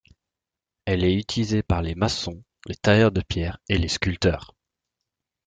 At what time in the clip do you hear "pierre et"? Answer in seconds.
3.21-3.77